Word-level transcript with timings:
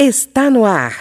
Está 0.00 0.48
no 0.48 0.64
ar. 0.64 0.92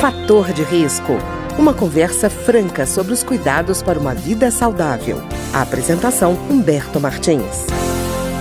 Fator 0.00 0.52
de 0.52 0.62
risco. 0.62 1.14
Uma 1.58 1.74
conversa 1.74 2.30
franca 2.30 2.86
sobre 2.86 3.12
os 3.12 3.24
cuidados 3.24 3.82
para 3.82 3.98
uma 3.98 4.14
vida 4.14 4.52
saudável. 4.52 5.20
A 5.52 5.62
apresentação 5.62 6.34
Humberto 6.48 7.00
Martins. 7.00 7.66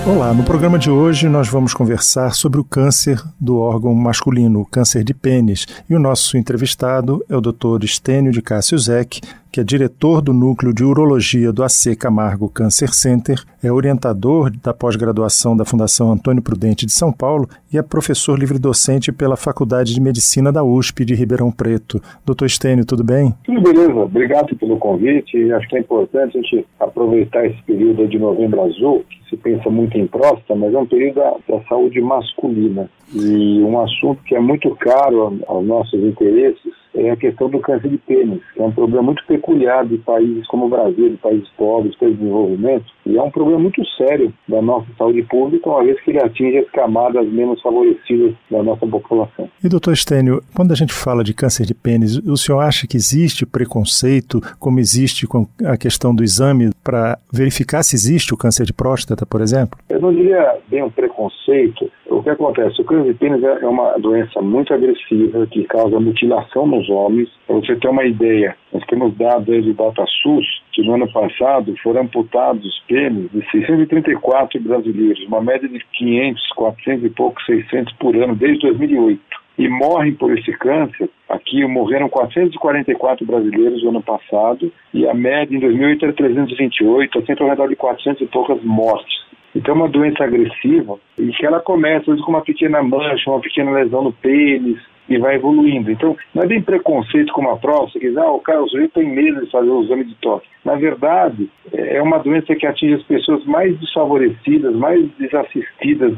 Olá, 0.06 0.32
no 0.32 0.44
programa 0.44 0.78
de 0.78 0.92
hoje 0.92 1.28
nós 1.28 1.48
vamos 1.48 1.74
conversar 1.74 2.36
sobre 2.36 2.60
o 2.60 2.64
câncer 2.64 3.20
do 3.42 3.58
órgão 3.58 3.96
masculino, 3.96 4.62
o 4.62 4.66
câncer 4.66 5.04
de 5.04 5.16
pênis. 5.16 5.66
E 5.90 5.96
o 5.96 6.00
nosso 6.00 6.38
entrevistado 6.38 7.26
é 7.28 7.36
o 7.36 7.42
Dr. 7.42 7.84
Estênio 7.84 8.32
de 8.32 8.44
Cássio 8.44 8.78
Zec, 8.78 9.22
que 9.56 9.62
é 9.62 9.64
diretor 9.64 10.22
do 10.22 10.34
Núcleo 10.34 10.74
de 10.74 10.84
Urologia 10.84 11.50
do 11.54 11.64
AC 11.64 11.96
Camargo 11.98 12.50
Cancer 12.50 12.94
Center, 12.94 13.42
é 13.64 13.72
orientador 13.72 14.52
da 14.52 14.74
pós-graduação 14.74 15.56
da 15.56 15.64
Fundação 15.64 16.12
Antônio 16.12 16.44
Prudente 16.44 16.86
de 16.86 16.92
São 16.92 17.10
Paulo 17.10 17.48
e 17.72 17.78
é 17.78 17.82
professor 17.82 18.38
livre-docente 18.38 19.14
pela 19.14 19.38
Faculdade 19.38 19.94
de 19.94 20.02
Medicina 20.02 20.52
da 20.52 20.62
USP 20.62 21.06
de 21.06 21.16
Ribeirão 21.16 21.54
Preto. 21.54 22.02
Doutor 22.26 22.48
Estênio, 22.48 22.86
tudo 22.86 23.02
bem? 23.02 23.34
Tudo 23.46 23.62
beleza. 23.62 23.94
Obrigado 23.94 24.54
pelo 24.58 24.78
convite. 24.78 25.50
Acho 25.54 25.70
que 25.70 25.78
é 25.78 25.80
importante 25.80 26.38
a 26.38 26.42
gente 26.42 26.68
aproveitar 26.78 27.46
esse 27.46 27.64
período 27.64 28.10
de 28.10 28.20
novembro 28.20 28.62
azul, 28.62 29.06
que 29.10 29.30
se 29.30 29.38
pensa 29.38 29.70
muito 29.70 29.98
em 29.98 30.06
próstata, 30.06 30.54
mas 30.54 30.74
é 30.74 30.78
um 30.78 30.86
período 30.86 31.16
da, 31.16 31.34
da 31.48 31.64
saúde 31.70 32.02
masculina. 32.02 32.90
E 33.14 33.62
um 33.62 33.80
assunto 33.80 34.22
que 34.24 34.36
é 34.36 34.40
muito 34.42 34.76
caro 34.76 35.40
aos 35.48 35.66
nossos 35.66 36.04
interesses 36.04 36.74
é 36.96 37.12
a 37.12 37.16
questão 37.16 37.50
do 37.50 37.60
câncer 37.60 37.90
de 37.90 37.98
pênis, 37.98 38.42
que 38.54 38.62
é 38.62 38.64
um 38.64 38.72
problema 38.72 39.04
muito 39.04 39.24
peculiar 39.26 39.86
de 39.86 39.98
países 39.98 40.48
como 40.48 40.66
o 40.66 40.70
Brasil, 40.70 41.10
de 41.10 41.18
países 41.18 41.48
pobres, 41.58 41.96
países 41.96 42.18
de 42.18 42.24
desenvolvimento, 42.24 42.86
e 43.06 43.18
é 43.18 43.22
um 43.22 43.30
problema 43.30 43.60
muito 43.60 43.86
sério 43.98 44.34
da 44.48 44.62
nossa 44.62 44.88
saúde 44.98 45.22
pública, 45.24 45.70
uma 45.70 45.84
vez 45.84 46.00
que 46.02 46.12
ele 46.12 46.20
atinge 46.20 46.58
as 46.58 46.70
camadas 46.72 47.28
menos 47.28 47.62
favorecidas 47.62 48.34
da 48.50 48.64
nossa 48.64 48.86
população. 48.88 49.50
E 49.64 49.70
doutor 49.70 49.94
Estênio, 49.94 50.42
quando 50.56 50.72
a 50.72 50.76
gente 50.76 50.94
fala 50.94 51.24
de 51.24 51.34
câncer 51.34 51.66
de 51.66 51.74
pênis, 51.74 52.18
o 52.18 52.38
senhor 52.38 52.60
acha 52.60 52.88
que 52.88 52.98
existe 52.98 53.46
preconceito, 53.46 54.42
como 54.60 54.80
existe 54.80 55.28
com 55.28 55.48
a 55.66 55.78
questão 55.78 56.16
do 56.16 56.24
exame, 56.24 56.70
para 56.84 57.18
verificar 57.32 57.84
se 57.84 57.96
existe 57.96 58.34
o 58.34 58.38
câncer 58.38 58.66
de 58.66 58.74
próstata, 58.74 59.26
por 59.26 59.42
exemplo? 59.42 59.78
Eu 59.90 60.00
não 60.00 60.14
diria 60.14 60.58
bem 60.68 60.84
um 60.84 60.90
preconceito. 60.90 61.90
O 62.10 62.22
que 62.22 62.30
acontece? 62.30 62.82
O 62.82 62.86
câncer 62.86 63.12
de 63.12 63.20
pênis 63.20 63.44
é 63.44 63.68
uma 63.68 63.98
doença 63.98 64.42
muito 64.42 64.74
agressiva 64.74 65.46
que 65.48 65.64
causa 65.66 66.00
mutilação 66.00 66.66
nos 66.68 66.85
homens. 66.90 67.30
Para 67.48 67.56
você 67.56 67.76
ter 67.76 67.88
uma 67.88 68.04
ideia, 68.04 68.56
nós 68.74 68.84
temos 68.86 69.16
dados 69.16 69.50
aí 69.50 69.62
do 69.62 69.74
DataSUS 69.74 70.46
que 70.72 70.84
no 70.84 70.96
ano 70.96 71.12
passado 71.12 71.74
foram 71.82 72.02
amputados 72.02 72.66
os 72.66 72.80
pênis 72.88 73.32
de 73.32 73.42
634 73.52 74.62
brasileiros, 74.62 75.26
uma 75.28 75.42
média 75.42 75.68
de 75.68 75.80
500, 75.94 76.50
400 76.50 77.06
e 77.06 77.10
pouco, 77.10 77.42
600 77.44 77.94
por 77.94 78.16
ano 78.16 78.36
desde 78.36 78.62
2008 78.62 79.46
e 79.58 79.70
morrem 79.70 80.14
por 80.14 80.38
esse 80.38 80.52
câncer. 80.54 81.10
Aqui 81.30 81.66
morreram 81.66 82.10
444 82.10 83.26
brasileiros 83.26 83.84
no 83.84 83.90
ano 83.90 84.04
passado 84.04 84.72
e 84.94 85.08
a 85.08 85.14
média 85.14 85.56
em 85.56 85.60
2008 85.60 86.06
era 86.06 86.14
328, 86.14 87.26
sempre 87.26 87.44
ao 87.44 87.50
redor 87.50 87.68
de 87.68 87.76
400 87.76 88.22
e 88.22 88.26
poucas 88.26 88.62
mortes. 88.64 89.26
Então 89.56 89.74
é 89.74 89.78
uma 89.78 89.88
doença 89.88 90.24
agressiva 90.24 90.98
e 91.18 91.28
que 91.32 91.46
ela 91.46 91.62
começa 91.62 92.14
com 92.18 92.30
uma 92.30 92.42
pequena 92.42 92.84
mancha, 92.84 93.30
uma 93.30 93.40
pequena 93.40 93.72
lesão 93.72 94.04
no 94.04 94.12
pênis, 94.12 94.78
e 95.08 95.18
vai 95.18 95.36
evoluindo. 95.36 95.92
Então, 95.92 96.16
não 96.34 96.44
é 96.44 96.48
bem 96.48 96.62
preconceito 96.62 97.32
como 97.34 97.50
a 97.50 97.58
próstata, 97.58 98.00
que 98.00 98.08
diz, 98.08 98.18
ah, 98.18 98.32
o 98.32 98.40
cara, 98.40 98.64
o 98.64 98.70
sujeito 98.70 98.94
tem 98.94 99.08
medo 99.08 99.46
de 99.46 99.52
fazer 99.52 99.70
o 99.70 99.84
exame 99.84 100.06
de 100.06 100.16
toque. 100.16 100.48
Na 100.64 100.76
verdade, 100.76 101.50
é 101.74 102.02
uma 102.02 102.18
doença 102.18 102.56
que 102.56 102.66
atinge 102.66 102.96
as 102.96 103.04
pessoas 103.04 103.46
mais 103.46 103.78
desfavorecidas, 103.80 104.76
mais 104.76 105.08
desassistidas, 105.20 106.16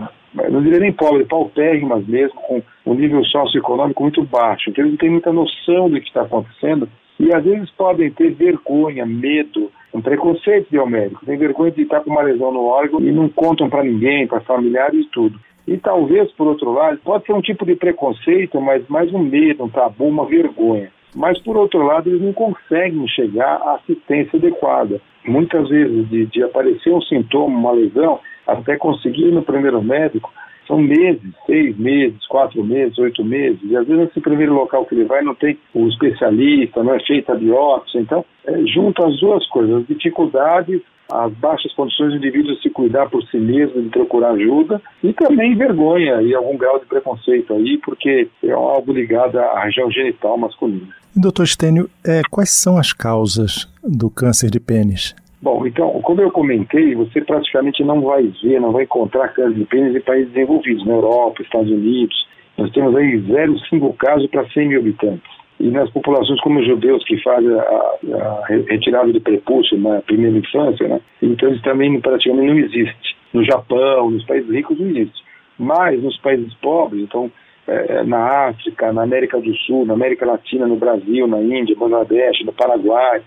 não 0.50 0.62
diria 0.62 0.80
nem 0.80 0.92
pobres, 0.92 1.28
paupérrimas 1.28 2.06
mesmo, 2.08 2.36
com 2.42 2.62
um 2.86 2.94
nível 2.94 3.24
socioeconômico 3.26 4.04
muito 4.04 4.24
baixo. 4.24 4.70
Então, 4.70 4.84
eles 4.84 4.94
não 4.94 4.98
têm 4.98 5.10
muita 5.10 5.34
noção 5.34 5.90
do 5.90 6.00
que 6.00 6.08
está 6.08 6.22
acontecendo 6.22 6.88
e 7.20 7.34
às 7.34 7.44
vezes 7.44 7.70
podem 7.72 8.12
ter 8.12 8.32
vergonha, 8.32 9.06
medo, 9.06 9.72
um 9.94 10.02
preconceito 10.02 10.70
de 10.70 10.78
ao 10.78 10.88
médico. 10.88 11.26
Tem 11.26 11.38
vergonha 11.38 11.72
de 11.72 11.82
estar 11.82 12.02
com 12.02 12.12
uma 12.12 12.22
lesão 12.22 12.52
no 12.52 12.66
órgão 12.66 13.00
e 13.00 13.12
não 13.12 13.28
contam 13.30 13.70
para 13.70 13.84
ninguém, 13.84 14.28
para 14.28 14.42
familiares 14.42 15.06
e 15.06 15.10
tudo. 15.10 15.40
E 15.68 15.78
talvez, 15.78 16.32
por 16.32 16.48
outro 16.48 16.72
lado, 16.72 16.98
pode 17.04 17.26
ser 17.26 17.34
um 17.34 17.42
tipo 17.42 17.66
de 17.66 17.76
preconceito, 17.76 18.62
mas 18.62 18.88
mais 18.88 19.14
um 19.14 19.20
medo, 19.20 19.66
um 19.66 19.70
tabu, 19.70 20.06
uma 20.06 20.26
vergonha. 20.26 20.90
Mas, 21.14 21.38
por 21.42 21.58
outro 21.58 21.84
lado, 21.86 22.10
eles 22.10 22.22
não 22.22 22.32
conseguem 22.32 23.06
chegar 23.10 23.56
à 23.64 23.76
assistência 23.76 24.38
adequada. 24.38 25.02
Muitas 25.26 25.68
vezes, 25.68 26.08
de, 26.10 26.26
de 26.28 26.44
aparecer 26.44 26.94
um 26.94 27.02
sintoma, 27.02 27.58
uma 27.58 27.72
lesão, 27.72 28.20
até 28.46 28.78
conseguir 28.78 29.28
ir 29.28 29.34
no 29.34 29.44
primeiro 29.44 29.84
médico, 29.84 30.32
são 30.66 30.78
meses, 30.78 31.34
seis 31.46 31.78
meses, 31.78 32.26
quatro 32.28 32.64
meses, 32.64 32.98
oito 33.00 33.24
meses, 33.24 33.60
e 33.64 33.76
às 33.76 33.88
vezes 33.88 34.04
nesse 34.04 34.20
primeiro 34.20 34.54
local 34.54 34.86
que 34.86 34.96
ele 34.96 35.06
vai 35.06 35.22
não 35.22 35.34
tem 35.34 35.58
o 35.74 35.88
especialista, 35.88 36.84
não 36.84 36.94
é 36.94 37.00
feita 37.00 37.34
a 37.34 37.36
biópsia, 37.36 38.00
então, 38.00 38.26
é, 38.46 38.66
junto 38.66 39.04
as 39.06 39.18
duas 39.20 39.48
coisas, 39.48 39.82
as 39.82 39.88
dificuldades 39.88 40.82
as 41.10 41.34
baixas 41.34 41.74
condições 41.74 42.12
do 42.12 42.18
indivíduo 42.18 42.56
de 42.56 42.62
se 42.62 42.70
cuidar 42.70 43.10
por 43.10 43.24
si 43.28 43.38
mesmo, 43.38 43.82
de 43.82 43.90
procurar 43.90 44.32
ajuda, 44.32 44.82
e 45.04 45.14
também 45.14 45.56
vergonha 45.56 46.22
e 46.22 46.34
algum 46.36 46.58
grau 46.58 46.80
de 46.80 46.86
preconceito 46.86 47.54
aí, 47.54 47.78
porque 47.78 48.28
é 48.44 48.52
algo 48.52 48.92
ligado 48.92 49.38
à 49.40 49.64
região 49.64 49.90
genital 49.90 50.38
masculina. 50.38 50.88
Doutor 51.16 51.48
Stênio, 51.48 51.90
é, 52.06 52.22
quais 52.30 52.52
são 52.52 52.78
as 52.78 52.94
causas 52.94 53.68
do 53.84 54.10
câncer 54.10 54.50
de 54.50 54.60
pênis? 54.60 55.16
Bom, 55.42 55.66
então, 55.66 55.90
como 56.02 56.22
eu 56.22 56.32
comentei, 56.32 56.94
você 56.96 57.22
praticamente 57.22 57.84
não 57.84 58.02
vai 58.02 58.32
ver, 58.44 58.60
não 58.60 58.72
vai 58.72 58.84
encontrar 58.84 59.30
câncer 59.30 59.56
de 59.56 59.66
pênis 59.66 59.96
em 59.96 60.02
países 60.02 60.32
desenvolvidos, 60.34 60.86
na 60.86 60.94
Europa, 60.94 61.42
Estados 61.42 61.72
Unidos. 61.72 62.28
Nós 62.58 62.72
temos 62.72 62.96
aí 62.96 63.22
0,5 63.22 63.96
casos 63.98 64.28
para 64.30 64.48
100 64.50 64.68
mil 64.68 64.80
habitantes 64.80 65.37
e 65.60 65.70
nas 65.70 65.90
populações 65.90 66.40
como 66.42 66.60
os 66.60 66.68
judeus 66.68 67.04
que 67.06 67.22
fazem 67.24 67.52
a, 67.52 67.64
a 67.64 68.46
retirada 68.48 69.12
de 69.12 69.20
prepúcio 69.20 69.78
na 69.78 70.02
primeira 70.02 70.38
infância, 70.38 70.88
né? 70.88 71.02
então 71.22 71.52
isso 71.52 71.64
também 71.64 72.00
praticamente 72.00 72.48
não 72.48 72.60
existe. 72.60 73.18
No 73.34 73.44
Japão, 73.44 74.12
nos 74.12 74.24
países 74.26 74.50
ricos 74.50 74.80
não 74.80 74.88
existe. 74.88 75.24
Mas 75.60 76.02
nos 76.02 76.18
países 76.18 76.54
pobres, 76.56 77.04
então 77.04 77.32
é, 77.68 78.04
na 78.04 78.50
África, 78.50 78.94
na 78.94 79.04
América 79.04 79.40
do 79.40 79.54
Sul, 79.58 79.86
na 79.86 79.94
América 79.94 80.26
Latina, 80.26 80.66
no 80.66 80.78
Brasil, 80.78 81.28
na 81.28 81.42
Índia, 81.42 81.76
Bangladesh, 81.76 82.46
no 82.46 82.54
Paraguai, 82.54 83.22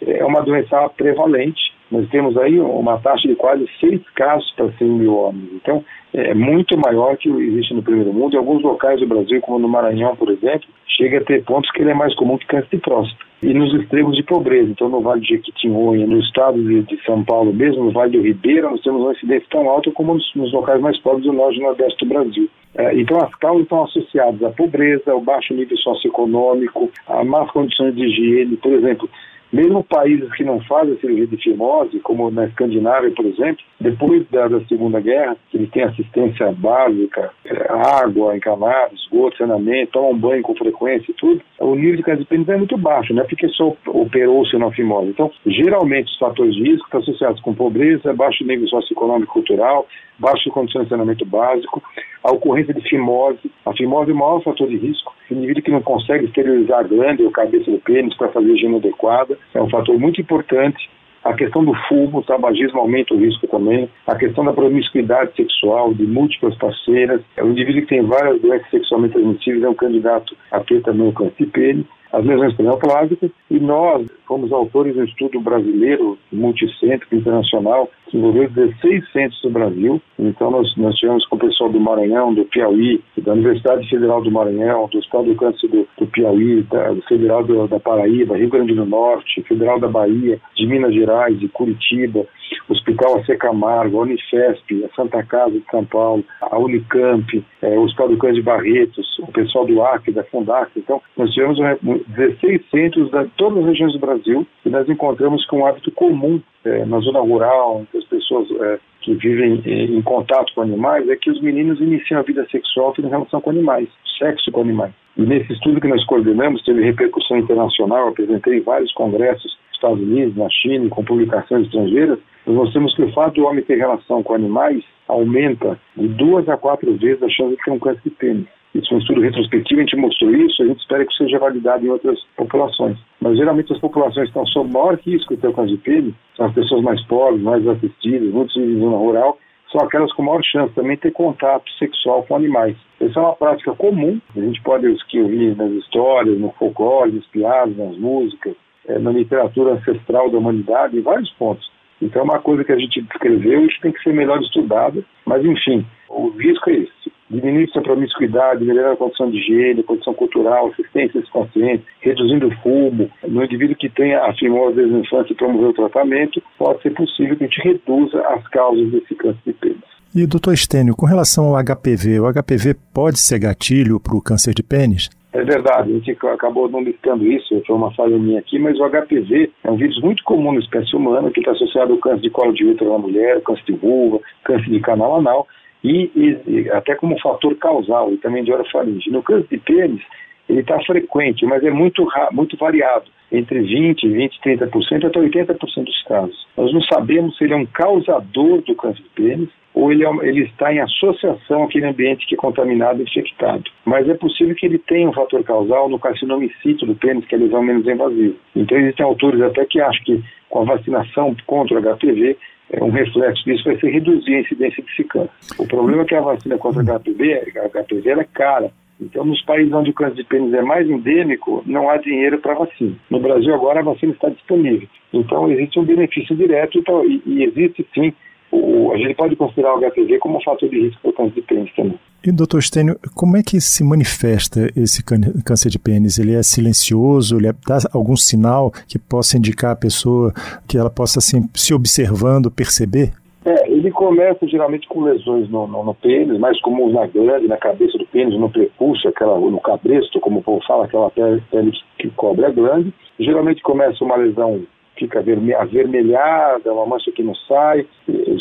é 0.00 0.24
uma 0.24 0.40
doença 0.40 0.88
prevalente. 0.96 1.72
Nós 1.92 2.08
temos 2.08 2.38
aí 2.38 2.58
uma 2.58 2.96
taxa 2.98 3.28
de 3.28 3.36
quase 3.36 3.68
seis 3.78 4.00
casos 4.14 4.50
para 4.56 4.72
100 4.72 4.88
mil 4.88 5.14
homens. 5.14 5.50
Então, 5.52 5.84
é 6.14 6.32
muito 6.32 6.74
maior 6.78 7.18
que 7.18 7.28
existe 7.28 7.74
no 7.74 7.82
primeiro 7.82 8.14
mundo. 8.14 8.34
Em 8.34 8.38
alguns 8.38 8.62
locais 8.62 8.98
do 8.98 9.06
Brasil, 9.06 9.38
como 9.42 9.58
no 9.58 9.68
Maranhão, 9.68 10.16
por 10.16 10.30
exemplo, 10.30 10.66
chega 10.96 11.18
a 11.18 11.24
ter 11.24 11.44
pontos 11.44 11.70
que 11.70 11.82
ele 11.82 11.90
é 11.90 11.94
mais 11.94 12.14
comum 12.14 12.38
que 12.38 12.46
câncer 12.46 12.68
de 12.72 12.78
próstata. 12.78 13.22
E 13.42 13.52
nos 13.52 13.74
extremos 13.74 14.16
de 14.16 14.22
pobreza, 14.22 14.70
então 14.70 14.88
no 14.88 15.00
Vale 15.00 15.20
de 15.20 15.28
Jequitinhonha, 15.28 16.06
no 16.06 16.18
estado 16.20 16.62
de, 16.62 16.82
de, 16.82 17.04
São 17.04 17.24
Paulo 17.24 17.52
mesmo, 17.52 17.84
no 17.84 17.90
Vale 17.90 18.16
do 18.16 18.22
Ribeira, 18.22 18.70
nós 18.70 18.80
temos 18.82 19.02
uma 19.02 19.12
incidência 19.12 19.48
tão 19.50 19.68
alta 19.68 19.90
como 19.90 20.14
nos, 20.14 20.34
nos 20.34 20.52
locais 20.52 20.80
mais 20.80 20.96
pobres 21.00 21.26
do 21.26 21.32
norte 21.32 21.58
e 21.58 21.62
nordeste 21.62 22.04
do 22.04 22.08
Brasil. 22.08 22.48
É, 22.74 22.94
então 22.98 23.18
as 23.18 23.34
causas 23.34 23.64
estão 23.64 23.84
associadas 23.84 24.42
à 24.42 24.50
pobreza, 24.50 25.10
ao 25.10 25.20
baixo 25.20 25.52
nível 25.52 25.76
socioeconômico, 25.76 26.90
a 27.06 27.24
más 27.24 27.50
condições 27.50 27.94
de 27.94 28.06
higiene, 28.06 28.56
por 28.56 28.72
exemplo, 28.72 29.10
mesmo 29.52 29.84
países 29.84 30.32
que 30.32 30.44
não 30.44 30.60
fazem 30.60 30.96
cirurgia 30.98 31.26
de 31.26 31.36
fimose, 31.36 32.00
como 32.00 32.30
na 32.30 32.46
Escandinávia, 32.46 33.10
por 33.10 33.26
exemplo, 33.26 33.62
depois 33.78 34.26
da, 34.30 34.48
da 34.48 34.60
Segunda 34.64 34.98
Guerra, 35.00 35.36
eles 35.52 35.70
têm 35.70 35.82
assistência 35.82 36.50
básica, 36.52 37.30
é, 37.44 37.66
água 37.70 38.36
encanada, 38.36 38.94
esgoto, 38.94 39.36
saneamento, 39.36 39.92
tomam 39.92 40.16
banho 40.16 40.42
com 40.42 40.54
frequência 40.54 41.10
e 41.10 41.14
tudo, 41.14 41.42
o 41.60 41.74
nível 41.74 42.16
de 42.16 42.24
pênis 42.24 42.48
é 42.48 42.56
muito 42.56 42.78
baixo, 42.78 43.12
não 43.12 43.22
é 43.22 43.26
porque 43.26 43.48
só 43.48 43.76
operou-se 43.86 44.56
na 44.56 44.70
fimose. 44.70 45.10
Então, 45.10 45.30
geralmente, 45.46 46.10
os 46.10 46.18
fatores 46.18 46.54
de 46.54 46.62
risco 46.62 46.84
estão 46.86 47.00
associados 47.00 47.40
com 47.42 47.54
pobreza, 47.54 48.12
baixo 48.14 48.44
nível 48.44 48.66
socioeconômico 48.68 49.32
cultural, 49.32 49.86
baixo 50.18 50.50
condições 50.50 50.84
de 50.84 50.90
saneamento 50.90 51.24
básico, 51.26 51.82
a 52.22 52.32
ocorrência 52.32 52.72
de 52.72 52.88
fimose. 52.88 53.50
A 53.66 53.72
fimose 53.72 54.10
é 54.10 54.14
o 54.14 54.16
maior 54.16 54.42
fator 54.42 54.68
de 54.68 54.76
risco. 54.76 55.14
O 55.32 55.34
indivíduo 55.34 55.62
que 55.62 55.70
não 55.70 55.80
consegue 55.80 56.26
esterilizar 56.26 56.80
a 56.80 56.82
glândula 56.82 57.28
ou 57.28 57.32
cabeça 57.32 57.70
do 57.70 57.78
pênis 57.78 58.14
para 58.16 58.28
fazer 58.28 58.52
higiene 58.52 58.76
adequada 58.76 59.38
é 59.54 59.62
um 59.62 59.70
fator 59.70 59.98
muito 59.98 60.20
importante. 60.20 60.90
A 61.24 61.32
questão 61.32 61.64
do 61.64 61.72
fumo, 61.88 62.18
o 62.18 62.22
tabagismo 62.22 62.80
aumenta 62.80 63.14
o 63.14 63.16
risco 63.16 63.46
também. 63.46 63.88
A 64.06 64.14
questão 64.14 64.44
da 64.44 64.52
promiscuidade 64.52 65.34
sexual, 65.34 65.94
de 65.94 66.04
múltiplas 66.04 66.54
parceiras. 66.56 67.22
O 67.40 67.46
indivíduo 67.46 67.80
que 67.82 67.88
tem 67.88 68.02
várias 68.02 68.42
doenças 68.42 68.68
sexualmente 68.70 69.14
transmissíveis 69.14 69.64
é 69.64 69.68
um 69.68 69.74
candidato 69.74 70.36
a 70.50 70.60
ter 70.60 70.82
também 70.82 71.08
o 71.08 71.12
câncer 71.12 71.34
de 71.38 71.46
pênis 71.46 71.86
as 72.12 72.24
lesões 72.24 72.54
pneumoplásicas, 72.54 73.30
e 73.50 73.58
nós 73.58 74.06
fomos 74.26 74.52
autores 74.52 74.96
um 74.96 75.04
estudo 75.04 75.40
brasileiro, 75.40 76.18
multicêntrico, 76.30 77.14
internacional, 77.14 77.90
que 78.08 78.18
envolveu 78.18 78.48
16 78.50 79.12
centros 79.12 79.40
do 79.42 79.50
Brasil. 79.50 80.00
Então, 80.18 80.50
nós, 80.50 80.76
nós 80.76 80.94
tivemos 80.96 81.26
com 81.26 81.36
o 81.36 81.38
pessoal 81.38 81.70
do 81.70 81.80
Maranhão, 81.80 82.34
do 82.34 82.44
Piauí, 82.44 83.02
da 83.18 83.32
Universidade 83.32 83.88
Federal 83.88 84.22
do 84.22 84.30
Maranhão, 84.30 84.88
do 84.90 84.98
Hospital 84.98 85.24
do 85.24 85.34
Câncer 85.34 85.68
do, 85.68 85.88
do 85.98 86.06
Piauí, 86.06 86.62
da, 86.62 86.92
do 86.92 87.02
Federal 87.02 87.42
do, 87.42 87.66
da 87.66 87.80
Paraíba, 87.80 88.36
Rio 88.36 88.50
Grande 88.50 88.74
do 88.74 88.84
Norte, 88.84 89.42
Federal 89.42 89.80
da 89.80 89.88
Bahia, 89.88 90.38
de 90.54 90.66
Minas 90.66 90.94
Gerais, 90.94 91.38
de 91.38 91.48
Curitiba, 91.48 92.26
Hospital 92.68 93.18
AC 93.18 93.36
Camargo, 93.38 93.98
a 93.98 94.02
Unifesp, 94.02 94.84
a 94.84 94.94
Santa 94.94 95.22
Casa 95.22 95.52
de 95.52 95.64
São 95.70 95.84
Paulo, 95.84 96.24
a 96.40 96.58
Unicamp, 96.58 97.44
é, 97.62 97.78
o 97.78 97.82
Hospital 97.82 98.08
do 98.08 98.18
Câncer 98.18 98.34
de 98.34 98.42
Barretos, 98.42 99.18
o 99.20 99.32
pessoal 99.32 99.66
do 99.66 99.82
Acre, 99.82 100.12
da 100.12 100.24
Fundac. 100.24 100.70
Então, 100.76 101.00
nós 101.16 101.30
tivemos 101.32 101.58
16 102.08 102.70
centros 102.70 103.10
de 103.10 103.24
todas 103.36 103.58
as 103.58 103.66
regiões 103.66 103.92
do 103.92 103.98
Brasil 103.98 104.46
e 104.64 104.70
nós 104.70 104.88
encontramos 104.88 105.46
que 105.46 105.54
um 105.54 105.66
hábito 105.66 105.90
comum 105.92 106.40
é, 106.64 106.84
na 106.84 106.98
zona 107.00 107.20
rural, 107.20 107.80
entre 107.82 107.98
as 107.98 108.04
pessoas 108.04 108.48
é, 108.60 108.78
que 109.00 109.14
vivem 109.14 109.62
em, 109.64 109.98
em 109.98 110.02
contato 110.02 110.52
com 110.54 110.62
animais, 110.62 111.08
é 111.08 111.16
que 111.16 111.30
os 111.30 111.40
meninos 111.40 111.80
iniciam 111.80 112.20
a 112.20 112.22
vida 112.22 112.46
sexual 112.50 112.94
em 112.98 113.08
relação 113.08 113.40
com 113.40 113.50
animais, 113.50 113.88
sexo 114.18 114.50
com 114.50 114.60
animais. 114.60 114.92
E 115.16 115.22
nesse 115.22 115.52
estudo 115.52 115.80
que 115.80 115.88
nós 115.88 116.04
coordenamos, 116.06 116.64
teve 116.64 116.82
repercussão 116.82 117.36
internacional, 117.38 118.08
apresentei 118.08 118.58
em 118.58 118.62
vários 118.62 118.92
congressos 118.92 119.58
nos 119.68 119.74
Estados 119.74 120.00
Unidos, 120.00 120.36
na 120.36 120.48
China, 120.48 120.88
com 120.88 121.04
publicações 121.04 121.66
estrangeiras, 121.66 122.18
nós 122.46 122.56
mostramos 122.56 122.94
que 122.94 123.02
o 123.02 123.12
fato 123.12 123.34
do 123.34 123.46
homem 123.46 123.62
ter 123.62 123.76
relação 123.76 124.22
com 124.22 124.34
animais 124.34 124.82
aumenta 125.06 125.78
de 125.96 126.08
duas 126.08 126.48
a 126.48 126.56
quatro 126.56 126.96
vezes 126.96 127.22
a 127.22 127.28
chance 127.28 127.56
de 127.56 127.62
ter 127.62 127.70
um 127.70 127.78
câncer 127.78 128.00
de 128.04 128.10
pênis. 128.10 128.46
Isso 128.74 128.92
é 128.92 128.96
um 128.96 129.00
estudo 129.00 129.20
retrospectivo, 129.20 129.80
a 129.80 129.84
gente 129.84 129.96
mostrou 129.96 130.34
isso, 130.34 130.62
a 130.62 130.66
gente 130.66 130.80
espera 130.80 131.04
que 131.04 131.14
seja 131.14 131.38
validado 131.38 131.84
em 131.84 131.90
outras 131.90 132.18
populações. 132.36 132.96
Mas 133.20 133.36
geralmente 133.36 133.72
as 133.72 133.78
populações 133.78 134.24
que 134.24 134.30
estão 134.30 134.46
sob 134.46 134.72
maior 134.72 134.98
risco 135.04 135.34
de 135.34 135.40
ter 135.42 135.48
o 135.48 135.52
câncer 135.52 135.72
de 135.72 135.76
pênis 135.78 136.14
são 136.36 136.46
as 136.46 136.54
pessoas 136.54 136.82
mais 136.82 137.00
pobres, 137.02 137.42
mais 137.42 137.66
assistidas, 137.68 138.32
muitos 138.32 138.54
vivem 138.54 138.76
em 138.76 138.80
zona 138.80 138.96
rural, 138.96 139.38
são 139.70 139.82
aquelas 139.82 140.12
com 140.12 140.22
maior 140.22 140.42
chance 140.42 140.72
também 140.74 140.96
de 140.96 141.02
ter 141.02 141.12
contato 141.12 141.70
sexual 141.78 142.22
com 142.22 142.36
animais. 142.36 142.76
Essa 142.98 143.20
é 143.20 143.22
uma 143.22 143.36
prática 143.36 143.72
comum, 143.72 144.18
a 144.34 144.40
gente 144.40 144.62
pode 144.62 144.86
ouvir 144.86 145.56
nas 145.56 145.70
histórias, 145.72 146.38
no 146.38 146.50
folclore, 146.52 147.12
nas 147.12 147.26
piadas, 147.26 147.76
nas 147.76 147.96
músicas, 147.98 148.54
é, 148.88 148.98
na 148.98 149.10
literatura 149.10 149.72
ancestral 149.72 150.30
da 150.30 150.38
humanidade, 150.38 150.96
em 150.96 151.02
vários 151.02 151.30
pontos. 151.32 151.70
Então 152.00 152.22
é 152.22 152.24
uma 152.24 152.40
coisa 152.40 152.64
que 152.64 152.72
a 152.72 152.78
gente 152.78 153.02
descreveu 153.02 153.64
e 153.64 153.68
que 153.68 153.80
tem 153.80 153.92
que 153.92 154.02
ser 154.02 154.12
melhor 154.14 154.40
estudada, 154.40 155.04
mas 155.26 155.44
enfim, 155.44 155.86
o 156.08 156.30
risco 156.30 156.70
é 156.70 156.74
esse 156.74 157.11
diminuir 157.32 157.68
sua 157.70 157.82
promiscuidade, 157.82 158.64
melhorar 158.64 158.92
a 158.92 158.96
condição 158.96 159.30
de 159.30 159.38
higiene, 159.38 159.82
condição 159.82 160.14
cultural, 160.14 160.68
assistência 160.68 161.20
aos 161.20 161.30
pacientes, 161.30 161.86
reduzindo 162.00 162.48
o 162.48 162.56
fumo. 162.56 163.10
No 163.26 163.42
indivíduo 163.42 163.76
que 163.76 163.88
tenha 163.88 164.22
a 164.24 164.34
fimose 164.34 164.76
desde 164.76 164.94
a 164.94 164.98
infância 164.98 165.32
e 165.32 165.36
promover 165.36 165.70
o 165.70 165.74
tratamento, 165.74 166.42
pode 166.58 166.82
ser 166.82 166.90
possível 166.90 167.36
que 167.36 167.44
a 167.44 167.46
gente 167.46 167.62
reduza 167.62 168.20
as 168.28 168.46
causas 168.48 168.90
desse 168.90 169.14
câncer 169.14 169.40
de 169.46 169.52
pênis. 169.54 169.92
E, 170.14 170.26
doutor 170.26 170.52
Estênio, 170.52 170.94
com 170.94 171.06
relação 171.06 171.46
ao 171.46 171.64
HPV, 171.64 172.20
o 172.20 172.30
HPV 172.30 172.74
pode 172.92 173.18
ser 173.18 173.38
gatilho 173.38 173.98
para 173.98 174.14
o 174.14 174.20
câncer 174.20 174.52
de 174.52 174.62
pênis? 174.62 175.08
É 175.32 175.42
verdade, 175.42 175.90
a 175.90 175.94
gente 175.94 176.10
acabou 176.26 176.68
não 176.68 176.82
listando 176.82 177.26
isso, 177.26 177.62
foi 177.66 177.74
uma 177.74 177.90
falha 177.94 178.18
minha 178.18 178.38
aqui, 178.38 178.58
mas 178.58 178.78
o 178.78 178.86
HPV 178.86 179.50
é 179.64 179.70
um 179.70 179.76
vírus 179.76 179.98
muito 180.02 180.22
comum 180.24 180.52
na 180.52 180.60
espécie 180.60 180.94
humana, 180.94 181.30
que 181.30 181.40
está 181.40 181.52
associado 181.52 181.94
ao 181.94 181.98
câncer 181.98 182.20
de 182.20 182.28
colo 182.30 182.52
de 182.52 182.66
útero 182.66 182.92
na 182.92 182.98
mulher, 182.98 183.40
câncer 183.40 183.64
de 183.64 183.72
vulva, 183.72 184.20
câncer 184.44 184.68
de 184.68 184.80
canal 184.80 185.16
anal, 185.16 185.48
e, 185.84 186.10
e, 186.14 186.70
até 186.70 186.94
como 186.94 187.18
fator 187.20 187.54
causal 187.56 188.12
e 188.12 188.16
também 188.16 188.44
de 188.44 188.52
orofaringe. 188.52 189.10
No 189.10 189.22
câncer 189.22 189.48
de 189.50 189.58
pênis, 189.58 190.02
ele 190.48 190.60
está 190.60 190.80
frequente, 190.80 191.44
mas 191.44 191.64
é 191.64 191.70
muito, 191.70 192.06
muito 192.32 192.56
variado, 192.56 193.06
entre 193.30 193.60
20%, 193.60 194.02
20%, 194.04 194.30
30% 194.44 195.06
até 195.06 195.20
80% 195.20 195.84
dos 195.84 196.02
casos. 196.04 196.46
Nós 196.56 196.72
não 196.72 196.82
sabemos 196.82 197.36
se 197.36 197.44
ele 197.44 197.54
é 197.54 197.56
um 197.56 197.66
causador 197.66 198.62
do 198.62 198.74
câncer 198.74 199.02
de 199.02 199.08
pênis 199.10 199.48
ou 199.74 199.90
ele, 199.90 200.04
é, 200.04 200.10
ele 200.22 200.42
está 200.42 200.72
em 200.72 200.80
associação 200.80 201.64
àquele 201.64 201.86
ambiente 201.86 202.26
que 202.26 202.34
é 202.34 202.36
contaminado 202.38 203.00
e 203.00 203.04
infectado. 203.04 203.64
Mas 203.84 204.08
é 204.08 204.14
possível 204.14 204.54
que 204.54 204.66
ele 204.66 204.78
tenha 204.78 205.08
um 205.08 205.14
fator 205.14 205.42
causal 205.42 205.88
no 205.88 205.98
carcinomicito 205.98 206.84
do 206.84 206.94
pênis, 206.94 207.24
que 207.24 207.34
é 207.34 207.38
a 207.38 207.40
lesão 207.40 207.62
menos 207.62 207.86
invasiva. 207.86 208.34
Então 208.54 208.78
existem 208.78 209.04
autores 209.04 209.40
até 209.40 209.64
que 209.64 209.80
acham 209.80 210.04
que 210.04 210.22
com 210.50 210.60
a 210.60 210.76
vacinação 210.76 211.34
contra 211.46 211.78
o 211.78 211.96
HPV 211.96 212.36
um 212.80 212.90
reflexo 212.90 213.44
disso 213.44 213.64
vai 213.64 213.78
ser 213.78 213.90
reduzir 213.90 214.36
a 214.36 214.40
incidência 214.40 214.82
de 214.82 215.04
câncer. 215.04 215.30
O 215.58 215.66
problema 215.66 216.02
é 216.02 216.04
que 216.04 216.14
a 216.14 216.20
vacina 216.20 216.56
contra 216.58 216.82
HPV, 216.82 217.52
HPV 217.72 218.10
é 218.10 218.24
cara. 218.24 218.70
Então, 219.00 219.24
nos 219.24 219.42
países 219.42 219.72
onde 219.72 219.90
o 219.90 219.94
câncer 219.94 220.14
de 220.14 220.24
pênis 220.24 220.54
é 220.54 220.62
mais 220.62 220.88
endêmico, 220.88 221.62
não 221.66 221.90
há 221.90 221.96
dinheiro 221.96 222.38
para 222.38 222.54
vacina. 222.54 222.94
No 223.10 223.18
Brasil, 223.18 223.52
agora, 223.52 223.80
a 223.80 223.82
vacina 223.82 224.12
está 224.12 224.28
disponível. 224.28 224.88
Então, 225.12 225.50
existe 225.50 225.78
um 225.78 225.84
benefício 225.84 226.36
direto 226.36 226.82
e, 227.04 227.22
e 227.26 227.44
existe, 227.44 227.84
sim, 227.92 228.12
o, 228.52 228.92
a 228.92 228.98
gente 228.98 229.14
pode 229.14 229.34
considerar 229.34 229.74
o 229.74 229.80
HPV 229.80 230.18
como 230.18 230.36
um 230.36 230.42
fator 230.42 230.68
de 230.68 230.78
risco 230.78 231.00
para 231.00 231.10
o 231.10 231.14
câncer 231.14 231.34
de 231.34 231.42
pênis 231.42 231.74
também. 231.74 231.98
E, 232.24 232.30
doutor 232.30 232.62
Stênio, 232.62 232.96
como 233.16 233.36
é 233.36 233.42
que 233.42 233.60
se 233.60 233.82
manifesta 233.82 234.70
esse 234.76 235.02
câncer 235.02 235.70
de 235.70 235.78
pênis? 235.78 236.18
Ele 236.18 236.34
é 236.34 236.42
silencioso? 236.42 237.38
Ele 237.38 237.48
é, 237.48 237.52
dá 237.66 237.78
algum 237.92 238.14
sinal 238.14 238.70
que 238.86 238.98
possa 238.98 239.38
indicar 239.38 239.72
a 239.72 239.76
pessoa 239.76 240.32
que 240.68 240.76
ela 240.76 240.90
possa, 240.90 241.18
assim, 241.18 241.48
se 241.54 241.74
observando, 241.74 242.50
perceber? 242.50 243.12
É, 243.44 243.68
ele 243.68 243.90
começa 243.90 244.46
geralmente 244.46 244.86
com 244.86 245.02
lesões 245.02 245.48
no, 245.50 245.66
no, 245.66 245.82
no 245.82 245.94
pênis, 245.94 246.38
mais 246.38 246.60
comuns 246.60 246.92
na 246.92 247.06
glande, 247.06 247.48
na 247.48 247.56
cabeça 247.56 247.98
do 247.98 248.06
pênis, 248.06 248.38
no 248.38 248.48
prepúcio, 248.48 249.10
aquela, 249.10 249.40
no 249.40 249.60
cabresto, 249.60 250.20
como 250.20 250.38
o 250.38 250.42
povo 250.42 250.64
fala, 250.64 250.84
aquela 250.84 251.10
pele, 251.10 251.42
pele 251.50 251.72
que 251.98 252.08
cobre 252.10 252.44
a 252.44 252.50
glande. 252.50 252.94
Geralmente 253.18 253.62
começa 253.62 254.04
uma 254.04 254.16
lesão 254.16 254.62
fica 254.96 255.18
avermelhada, 255.18 256.72
uma 256.72 256.86
mancha 256.86 257.10
que 257.10 257.22
não 257.22 257.34
sai. 257.34 257.86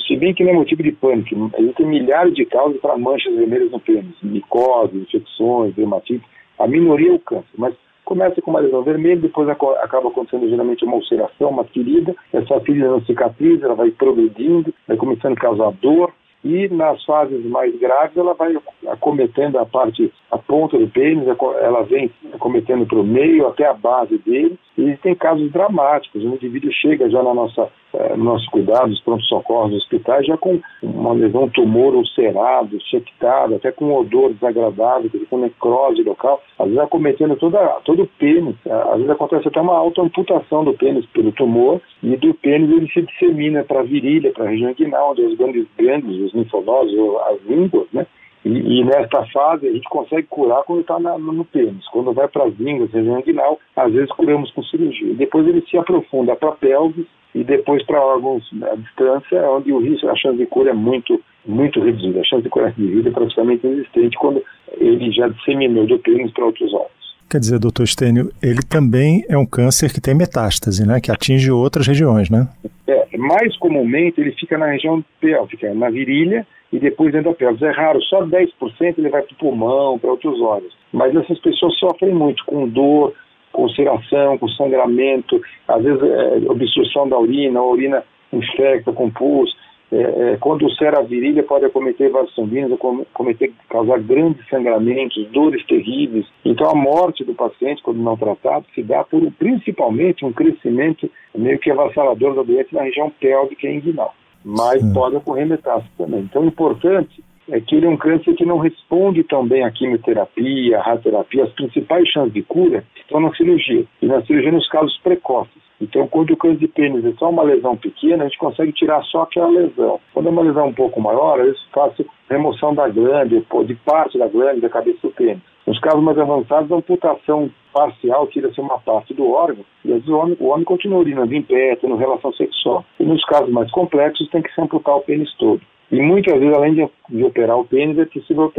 Se 0.08 0.16
bem 0.16 0.34
que 0.34 0.44
não 0.44 0.52
é 0.52 0.54
motivo 0.54 0.84
de 0.84 0.92
pânico, 0.92 1.52
existem 1.58 1.86
milhares 1.86 2.34
de 2.34 2.46
causas 2.46 2.80
para 2.82 2.98
manchas 2.98 3.36
vermelhas 3.36 3.72
no 3.72 3.80
pênis, 3.80 4.16
micose, 4.22 4.98
infecções, 4.98 5.76
dermatite. 5.76 6.24
A 6.60 6.68
minoria 6.68 7.12
é 7.12 7.14
o 7.14 7.20
câncer, 7.20 7.48
mas 7.58 7.74
começa 8.06 8.42
com 8.42 8.52
uma 8.52 8.60
lesão 8.60 8.84
vermelha, 8.84 9.22
depois 9.22 9.48
acaba 9.50 10.10
acontecendo 10.10 10.50
geralmente 10.50 10.84
uma 10.84 10.96
ulceração, 10.96 11.50
uma 11.50 11.64
ferida. 11.64 12.16
Essa 12.34 12.60
ferida 12.62 12.90
não 12.90 13.02
cicatriza, 13.06 13.66
ela 13.66 13.76
vai 13.76 13.92
progredindo, 13.92 14.74
vai 14.88 14.98
começando 14.98 15.34
a 15.34 15.42
causar 15.42 15.72
dor, 15.82 16.12
e 16.44 16.68
nas 16.70 17.04
fases 17.06 17.46
mais 17.46 17.78
graves 17.80 18.18
ela 18.18 18.34
vai 18.34 18.56
acometendo 18.88 19.58
a 19.58 19.66
parte, 19.66 20.12
a 20.32 20.38
ponta 20.38 20.78
do 20.78 20.88
pênis, 20.88 21.28
ela 21.62 21.84
vem 21.84 22.12
acometendo 22.34 22.86
para 22.86 23.00
o 23.00 23.04
meio 23.04 23.48
até 23.48 23.66
a 23.66 23.74
base 23.74 24.18
dele, 24.20 24.58
e 24.78 24.96
tem 24.98 25.14
casos 25.14 25.52
dramáticos, 25.52 26.24
o 26.24 26.28
indivíduo 26.28 26.72
chega 26.72 27.10
já 27.10 27.22
na 27.22 27.34
nossa, 27.34 27.70
eh, 27.94 28.16
no 28.16 28.24
nosso 28.24 28.50
cuidado, 28.50 28.88
nos 28.88 29.02
pronto-socorros, 29.02 29.72
nos 29.72 29.84
hospitais, 29.84 30.26
já 30.26 30.38
com 30.38 30.60
uma 30.82 31.14
lesão, 31.14 31.50
tumor 31.50 31.94
ulcerado, 31.94 32.76
infectado, 32.76 33.56
até 33.56 33.72
com 33.72 33.86
um 33.86 33.98
odor 33.98 34.34
desagradável, 34.34 35.12
com 35.30 35.40
necrose 35.40 36.02
local, 36.04 36.42
às 36.58 36.68
vezes 36.68 36.80
acometendo 36.80 37.36
toda, 37.36 37.60
todo 37.84 38.04
o 38.04 38.08
pênis, 38.08 38.56
às 38.66 38.96
vezes 38.96 39.10
acontece 39.10 39.48
até 39.48 39.60
uma 39.60 39.78
autoamputação 39.78 40.64
do 40.64 40.74
pênis 40.74 41.06
pelo 41.08 41.32
tumor, 41.34 41.82
e 42.02 42.16
do 42.16 42.34
pênis 42.34 42.72
ele 42.72 42.90
se 42.92 43.02
dissemina 43.02 43.64
para 43.64 43.82
a 43.82 43.84
virilha, 43.84 44.32
para 44.32 44.46
a 44.46 44.50
região 44.50 44.72
inguinal, 44.72 45.12
onde 45.12 45.22
os 45.22 45.38
grandes 45.38 45.68
grandes, 45.78 46.18
os 46.18 46.34
linfonodos, 46.34 46.94
as 47.30 47.42
línguas, 47.46 47.88
né? 47.92 48.08
E, 48.44 48.50
e, 48.50 48.84
nesta 48.84 49.24
fase 49.28 49.68
a 49.68 49.72
gente 49.72 49.88
consegue 49.88 50.28
curar 50.28 50.64
quando 50.64 50.82
está 50.82 51.00
no 51.00 51.46
pênis. 51.46 51.88
Quando 51.90 52.12
vai 52.14 52.28
para 52.28 52.46
as 52.46 52.56
línguas, 52.56 52.92
região 52.92 53.20
inguinal, 53.20 53.60
às 53.76 53.94
vezes 53.94 54.12
curamos 54.12 54.52
com 54.52 54.64
cirurgia. 54.64 55.14
Depois 55.14 55.48
ele 55.48 55.64
se 55.70 55.78
aprofunda 55.78 56.36
para 56.36 56.50
a 56.50 56.54
pelvis 56.54 57.06
e 57.36 57.44
depois 57.44 57.86
para 57.86 58.04
órgãos 58.04 58.44
à 58.64 58.76
distância, 58.76 59.50
onde 59.50 59.72
o 59.72 59.80
risco, 59.80 60.08
a 60.08 60.16
chance 60.16 60.38
de 60.38 60.46
cura 60.46 60.72
é 60.72 60.74
muito, 60.74 61.22
muito 61.46 61.80
reduzida. 61.80 62.20
A 62.20 62.24
chance 62.24 62.44
de 62.44 62.50
cura 62.50 62.72
de 62.72 62.86
vida 62.86 63.10
é 63.10 63.12
praticamente 63.12 63.66
inexistente 63.66 64.18
quando 64.18 64.44
ele 64.78 65.12
já 65.12 65.28
disseminou 65.28 65.86
do 65.86 66.00
pênis 66.00 66.32
para 66.32 66.46
outros 66.46 66.74
órgãos. 66.74 67.02
Quer 67.30 67.40
dizer, 67.40 67.60
doutor 67.60 67.88
Stênio, 67.88 68.30
ele 68.44 68.62
também 68.62 69.24
é 69.30 69.38
um 69.38 69.46
câncer 69.46 69.94
que 69.94 70.02
tem 70.02 70.14
metástase, 70.14 70.86
né? 70.86 71.00
Que 71.00 71.10
atinge 71.10 71.50
outras 71.50 71.88
regiões, 71.88 72.30
né? 72.30 72.50
É, 72.86 73.18
mais 73.18 73.56
comumente 73.58 74.20
ele 74.20 74.34
fica 74.34 74.58
na 74.58 74.66
região 74.66 75.02
pélvica, 75.22 75.74
na 75.74 75.90
virilha 75.90 76.46
e 76.72 76.80
depois 76.80 77.12
pelvis. 77.12 77.62
É 77.62 77.72
raro, 77.72 78.02
só 78.04 78.24
10% 78.26 78.50
ele 78.98 79.10
vai 79.10 79.22
para 79.22 79.34
o 79.34 79.38
pulmão, 79.38 80.00
para 80.00 80.12
outros 80.12 80.40
órgãos. 80.42 80.76
Mas 80.92 81.16
essas 81.16 81.40
pessoas 81.40 81.78
sofrem 81.78 82.14
muito 82.14 82.44
com 82.46 82.68
dor, 82.68 83.14
com 83.52 83.64
ulceração, 83.64 84.38
com 84.38 84.48
sangramento, 84.50 85.42
às 85.68 85.84
vezes 85.84 86.02
é, 86.02 86.50
obstrução 86.50 87.08
da 87.08 87.20
urina, 87.20 87.60
a 87.60 87.66
urina 87.66 88.04
infecta 88.32 88.92
com 88.94 89.10
pus. 89.10 89.54
É, 89.92 89.98
é, 89.98 90.38
quando 90.40 90.62
ulcera 90.62 91.00
a 91.00 91.04
virilha, 91.04 91.44
pode 91.44 91.66
acometer 91.66 92.10
vasos 92.10 92.34
sanguíneos, 92.34 92.80
acometer, 93.14 93.52
causar 93.70 94.00
grandes 94.00 94.48
sangramentos, 94.48 95.28
dores 95.32 95.66
terríveis. 95.66 96.26
Então, 96.46 96.70
a 96.70 96.76
morte 96.76 97.26
do 97.26 97.36
paciente, 97.36 97.84
quando 97.84 98.02
não 98.02 98.16
tratado, 98.16 98.66
se 98.74 98.82
dá 98.82 99.04
por 99.04 99.22
principalmente 99.34 100.24
um 100.24 100.32
crescimento 100.32 101.12
meio 101.36 101.60
que 101.60 101.70
avassalador 101.70 102.36
da 102.36 102.44
doença 102.44 102.70
na 102.72 102.84
região 102.84 103.12
pélvica 103.20 103.68
e 103.68 103.76
inguinal. 103.76 104.14
Mas 104.44 104.82
Sim. 104.82 104.94
pode 104.94 105.16
ocorrer 105.16 105.48
metástase 105.48 105.92
também. 105.98 106.22
Então, 106.22 106.42
o 106.42 106.46
importante 106.46 107.24
é 107.52 107.60
que 107.60 107.76
ele 107.76 107.86
é 107.86 107.90
um 107.90 107.98
câncer 107.98 108.34
que 108.34 108.46
não 108.46 108.58
responde 108.58 109.24
tão 109.24 109.46
bem 109.46 109.64
à 109.64 109.72
quimioterapia, 109.72 110.80
à 110.80 110.82
radioterapia. 110.82 111.44
As 111.44 111.52
principais 111.52 112.08
chances 112.08 112.34
de 112.34 112.42
cura 112.42 112.84
estão 112.96 113.20
na 113.20 113.34
cirurgia, 113.36 113.86
e 114.02 114.06
na 114.06 114.22
cirurgia 114.24 114.52
nos 114.52 114.68
casos 114.70 114.98
precoces. 115.00 115.62
Então, 115.82 116.08
quando 116.08 116.32
o 116.32 116.38
câncer 116.38 116.60
de 116.60 116.68
pênis 116.68 117.04
é 117.04 117.12
só 117.14 117.30
uma 117.30 117.44
lesão 117.44 117.76
pequena, 117.76 118.24
a 118.24 118.28
gente 118.28 118.38
consegue 118.38 118.72
tirar 118.72 119.04
só 119.04 119.24
aquela 119.24 119.50
lesão. 119.50 120.00
Quando 120.14 120.28
é 120.28 120.30
uma 120.32 120.44
lesão 120.44 120.68
um 120.68 120.74
pouco 120.74 121.02
maior, 121.02 121.40
às 121.40 121.46
vezes 121.48 121.62
faço 121.74 122.06
remoção 122.30 122.74
da 122.74 122.88
glândula, 122.88 123.66
de 123.66 123.76
parte 123.84 124.18
da 124.18 124.28
glândula 124.28 124.62
da 124.62 124.70
cabeça 124.70 125.00
do 125.02 125.12
pênis. 125.12 125.42
Nos 125.66 125.80
casos 125.80 126.04
mais 126.04 126.18
avançados, 126.18 126.72
a 126.72 126.76
amputação 126.76 127.50
parcial 127.74 128.28
tira-se 128.28 128.60
uma 128.60 128.80
parte 128.80 129.14
do 129.14 129.32
órgão 129.32 129.64
e 129.84 129.90
às 129.90 129.96
vezes 129.96 130.10
o 130.10 130.18
homem, 130.18 130.38
o 130.40 130.48
homem 130.48 130.66
continua 130.66 131.00
urinando 131.00 131.34
em 131.34 131.42
pé, 131.42 131.76
tendo 131.76 131.96
relação 131.96 132.32
sexual. 132.34 132.86
E 133.00 133.04
nos 133.04 133.24
casos 133.26 133.50
mais 133.50 133.70
complexos, 133.72 134.30
tem 134.30 134.42
que 134.42 134.54
se 134.54 134.62
amputar 134.62 134.96
o 134.96 135.02
pênis 135.02 135.34
todo. 135.38 135.62
E 135.92 136.02
muitas 136.02 136.40
vezes, 136.40 136.56
além 136.56 136.74
de, 136.74 136.90
de 137.10 137.24
operar 137.24 137.60
o 137.60 137.66
pênis, 137.66 137.98
é, 137.98 138.06
possível, 138.06 138.52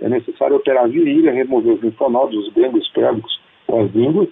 é 0.00 0.08
necessário 0.08 0.56
operar 0.56 0.84
a 0.84 0.88
virilha, 0.88 1.30
remover 1.30 1.74
os 1.74 1.82
linfonodos, 1.82 2.46
os 2.46 2.52
gânglios 2.54 2.88
pélvicos 2.88 3.40
ou 3.68 3.82
as 3.82 3.90
línguas, 3.92 4.28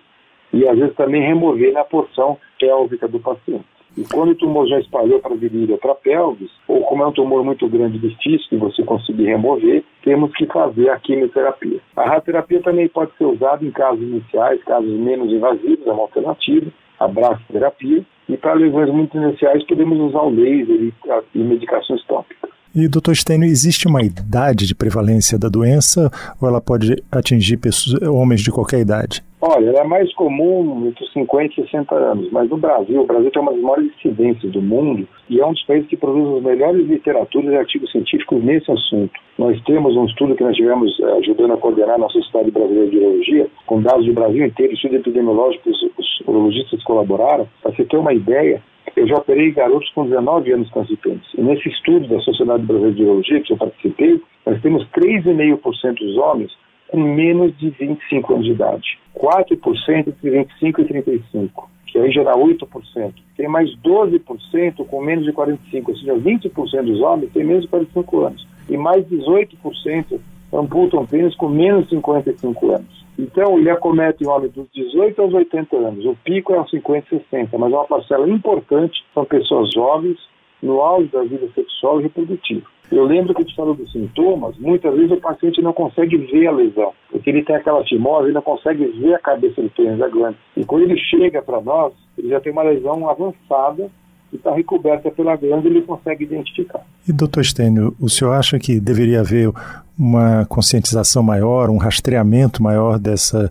e 0.53 0.67
às 0.67 0.79
vezes 0.79 0.97
também 0.97 1.21
remover 1.21 1.73
na 1.75 1.85
porção 1.85 2.39
pélvica 2.59 3.07
do 3.07 3.21
paciente. 3.21 3.67
E 3.97 4.05
quando 4.05 4.31
o 4.31 4.35
tumor 4.35 4.67
já 4.67 4.79
espalhou 4.79 5.19
para 5.21 5.35
a 5.35 5.37
virilha 5.37 5.77
para 5.77 5.93
a 5.93 5.95
pelvis, 5.95 6.51
ou 6.67 6.83
como 6.83 7.03
é 7.03 7.07
um 7.07 7.13
tumor 7.13 7.45
muito 7.45 7.69
grande 7.69 7.97
e 7.97 8.09
difícil 8.09 8.49
de 8.51 8.57
você 8.57 8.83
conseguir 8.85 9.25
remover, 9.25 9.83
temos 10.03 10.33
que 10.37 10.47
fazer 10.47 10.89
a 10.91 10.99
quimioterapia. 10.99 11.81
A 11.97 12.05
radioterapia 12.05 12.63
também 12.63 12.89
pode 12.89 13.11
ser 13.19 13.25
usada 13.25 13.65
em 13.65 13.71
casos 13.71 14.01
iniciais, 14.01 14.63
casos 14.65 14.91
menos 14.91 15.33
invasivos, 15.33 15.87
é 15.87 15.91
uma 15.91 16.03
alternativa, 16.03 16.71
a 17.01 17.09
braçoterapia, 17.09 18.05
e 18.29 18.37
para 18.37 18.55
lesões 18.55 18.91
muito 18.91 19.17
iniciais 19.17 19.65
podemos 19.65 19.99
usar 19.99 20.23
o 20.23 20.31
laser 20.31 20.77
e, 20.77 20.93
e 21.35 21.39
medicações 21.39 22.05
tópicas. 22.05 22.38
E, 22.75 22.87
doutor 22.87 23.17
Stênio, 23.17 23.49
existe 23.49 23.89
uma 23.89 24.03
idade 24.03 24.67
de 24.67 24.75
prevalência 24.75 25.39
da 25.39 25.49
doença 25.49 26.11
ou 26.41 26.49
ela 26.49 26.61
pode 26.61 27.03
atingir 27.11 27.57
pessoas, 27.57 28.01
homens 28.03 28.43
de 28.43 28.51
qualquer 28.51 28.81
idade? 28.81 29.23
Olha, 29.41 29.71
ela 29.71 29.81
é 29.81 29.85
mais 29.85 30.13
comum 30.15 30.89
entre 30.89 31.07
50 31.13 31.53
e 31.53 31.65
60 31.65 31.95
anos, 31.95 32.29
mas 32.33 32.51
no 32.51 32.57
Brasil, 32.57 33.01
o 33.01 33.07
Brasil 33.07 33.31
tem 33.31 33.41
uma 33.41 33.53
das 33.53 33.63
maiores 33.63 33.93
incidências 33.95 34.51
do 34.53 34.61
mundo 34.61 35.07
e 35.31 35.41
é 35.41 35.47
um 35.47 35.53
dos 35.53 35.63
países 35.65 35.89
que 35.89 35.97
produz 35.97 36.39
as 36.39 36.43
melhores 36.43 36.87
literaturas 36.89 37.53
e 37.53 37.57
artigos 37.57 37.91
científicos 37.93 38.43
nesse 38.43 38.71
assunto. 38.71 39.13
Nós 39.39 39.61
temos 39.63 39.97
um 39.97 40.07
estudo 40.07 40.35
que 40.35 40.43
nós 40.43 40.57
tivemos 40.57 40.93
eh, 40.99 41.19
ajudando 41.19 41.53
a 41.53 41.57
coordenar 41.57 41.95
a 41.95 41.99
nossa 41.99 42.15
Sociedade 42.15 42.51
Brasileira 42.51 42.91
de 42.91 42.97
Urologia, 42.99 43.47
com 43.65 43.81
dados 43.81 44.07
do 44.07 44.13
Brasil 44.13 44.45
inteiro, 44.45 44.73
estudo 44.73 44.97
epidemiológico, 44.97 45.71
os, 45.71 45.83
os 45.97 46.21
urologistas 46.27 46.83
colaboraram. 46.83 47.49
Para 47.63 47.71
você 47.71 47.85
ter 47.85 47.97
uma 47.97 48.13
ideia, 48.13 48.61
eu 48.99 49.07
já 49.07 49.17
operei 49.17 49.53
garotos 49.53 49.91
com 49.93 50.05
19 50.05 50.53
anos 50.53 50.71
pênis. 51.03 51.23
E 51.37 51.41
nesse 51.41 51.69
estudo 51.69 52.09
da 52.09 52.21
Sociedade 52.21 52.65
Brasileira 52.65 52.97
de 52.97 53.03
Urologia, 53.05 53.41
que 53.41 53.53
eu 53.53 53.57
participei, 53.57 54.21
nós 54.45 54.61
temos 54.61 54.87
3,5% 54.91 55.99
dos 55.99 56.17
homens 56.17 56.51
com 56.89 56.99
menos 57.01 57.57
de 57.59 57.71
25 57.71 58.35
anos 58.35 58.47
de 58.47 58.53
idade. 58.53 58.99
4% 59.15 60.09
entre 60.09 60.31
25 60.31 60.81
e 60.81 60.85
35, 60.85 61.71
que 61.87 61.99
aí 61.99 62.11
já 62.11 62.25
dá 62.25 62.35
8%. 62.35 63.13
Tem 63.37 63.49
mais 63.49 63.71
12% 63.83 64.87
com 64.87 65.03
menos 65.03 65.25
de 65.25 65.33
45, 65.33 65.91
ou 65.91 65.97
seja, 65.97 66.15
20% 66.15 66.83
dos 66.83 67.01
homens 67.01 67.33
têm 67.33 67.45
menos 67.45 67.63
de 67.63 67.69
45 67.69 68.21
anos. 68.21 68.49
E 68.69 68.77
mais 68.77 69.05
18% 69.07 70.19
amputam 70.53 71.07
pênis 71.07 71.35
com 71.37 71.49
menos 71.49 71.85
de 71.85 71.91
55 71.97 72.71
anos. 72.71 73.07
Então, 73.19 73.59
ele 73.59 73.69
acomete 73.69 74.23
em 74.23 74.29
homens 74.29 74.53
dos 74.53 74.67
18 74.73 75.21
aos 75.21 75.35
80 75.35 75.77
anos. 75.77 76.05
O 76.05 76.17
pico 76.25 76.55
é 76.55 76.59
aos 76.59 76.71
50 76.71 77.07
e 77.07 77.19
60, 77.19 77.59
mas 77.59 77.73
é 77.73 77.77
uma 77.77 77.85
parcela 77.85 78.29
importante 78.29 79.05
são 79.13 79.25
pessoas 79.25 79.73
jovens 79.73 80.17
no 80.63 80.81
auge 80.81 81.09
da 81.09 81.23
vida 81.23 81.49
sexual 81.55 82.01
e 82.01 82.05
reprodutiva. 82.05 82.63
Eu 82.91 83.05
lembro 83.05 83.35
que 83.35 83.43
a 83.43 83.45
gente 83.45 83.55
falou 83.55 83.75
dos 83.75 83.93
sintomas, 83.93 84.57
muitas 84.59 84.95
vezes 84.95 85.13
o 85.13 85.21
paciente 85.21 85.61
não 85.61 85.73
consegue 85.73 86.17
ver 86.17 86.47
a 86.47 86.53
lesão, 86.53 86.93
porque 87.11 87.29
ele 87.29 87.45
tem 87.45 87.57
aquela 87.57 87.85
timose, 87.85 88.27
ele 88.27 88.35
não 88.35 88.43
consegue 88.43 88.87
ver 88.87 89.15
a 89.15 89.19
cabeça 89.19 89.61
do 89.61 89.69
pênis 89.71 89.99
da 89.99 90.09
glândula. 90.09 90.37
E 90.57 90.65
quando 90.65 90.83
ele 90.83 90.97
chega 90.97 91.43
para 91.43 91.61
nós, 91.61 91.93
ele 92.17 92.29
já 92.29 92.41
tem 92.41 92.51
uma 92.51 92.63
lesão 92.63 93.09
avançada 93.09 93.91
e 94.33 94.37
está 94.37 94.55
recoberta 94.55 95.11
pela 95.11 95.37
glândula 95.37 95.75
e 95.75 95.77
ele 95.77 95.83
consegue 95.83 96.25
identificar. 96.25 96.81
E 97.07 97.13
doutor 97.13 97.45
Stênio, 97.45 97.95
o 98.01 98.09
senhor 98.09 98.33
acha 98.33 98.59
que 98.59 98.81
deveria 98.81 99.21
haver 99.21 99.53
uma 99.99 100.47
conscientização 100.47 101.23
maior, 101.23 101.69
um 101.69 101.77
rastreamento 101.77 102.63
maior 102.63 102.99
dessa, 102.99 103.51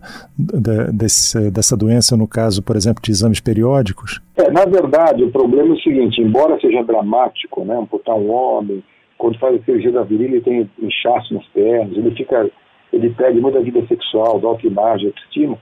desse, 0.92 1.50
dessa 1.50 1.76
doença, 1.76 2.16
no 2.16 2.26
caso, 2.26 2.62
por 2.62 2.74
exemplo, 2.74 3.02
de 3.02 3.10
exames 3.10 3.38
periódicos? 3.38 4.20
É, 4.36 4.50
na 4.50 4.64
verdade, 4.64 5.22
o 5.22 5.30
problema 5.30 5.68
é 5.68 5.72
o 5.72 5.80
seguinte, 5.80 6.22
embora 6.22 6.58
seja 6.58 6.82
dramático, 6.82 7.64
né, 7.64 7.76
amputar 7.76 8.16
um 8.16 8.30
homem, 8.30 8.82
quando 9.18 9.38
faz 9.38 9.60
a 9.60 9.64
cirurgia 9.64 9.92
da 9.92 10.02
virilha, 10.04 10.36
ele 10.36 10.40
tem 10.40 10.70
inchaço 10.80 11.34
nas 11.34 11.44
pernas, 11.48 11.96
ele 11.96 12.12
fica, 12.12 12.48
ele 12.92 13.10
perde 13.10 13.40
muita 13.40 13.60
vida 13.60 13.84
sexual, 13.86 14.40
da 14.40 14.48
autoimagem, 14.48 15.08
autoestima. 15.08 15.58